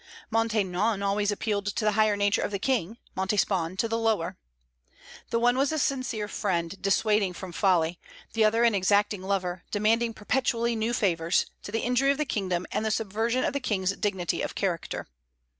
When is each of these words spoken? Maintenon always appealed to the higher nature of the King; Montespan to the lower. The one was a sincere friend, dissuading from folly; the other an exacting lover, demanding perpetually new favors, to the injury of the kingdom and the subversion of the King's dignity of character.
Maintenon 0.31 1.03
always 1.03 1.31
appealed 1.31 1.67
to 1.67 1.85
the 1.85 1.91
higher 1.91 2.17
nature 2.17 2.41
of 2.41 2.49
the 2.49 2.57
King; 2.57 2.97
Montespan 3.15 3.77
to 3.77 3.87
the 3.87 3.99
lower. 3.99 4.35
The 5.29 5.37
one 5.37 5.59
was 5.59 5.71
a 5.71 5.77
sincere 5.77 6.27
friend, 6.27 6.81
dissuading 6.81 7.33
from 7.33 7.51
folly; 7.51 7.99
the 8.33 8.43
other 8.43 8.63
an 8.63 8.73
exacting 8.73 9.21
lover, 9.21 9.61
demanding 9.69 10.15
perpetually 10.15 10.75
new 10.75 10.93
favors, 10.95 11.45
to 11.61 11.71
the 11.71 11.81
injury 11.81 12.09
of 12.09 12.17
the 12.17 12.25
kingdom 12.25 12.65
and 12.71 12.83
the 12.83 12.89
subversion 12.89 13.43
of 13.43 13.53
the 13.53 13.59
King's 13.59 13.95
dignity 13.95 14.41
of 14.41 14.55
character. 14.55 15.05